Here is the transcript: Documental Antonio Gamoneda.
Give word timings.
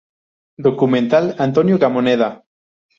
Documental 0.57 1.35
Antonio 1.37 1.77
Gamoneda. 1.77 2.43